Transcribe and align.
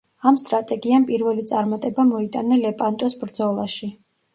ამ 0.29 0.37
სტრატეგიამ 0.41 1.05
პირველი 1.11 1.45
წარმატება 1.53 2.09
მოიტანა 2.15 2.61
ლეპანტოს 2.67 3.23
ბრძოლაში. 3.25 3.97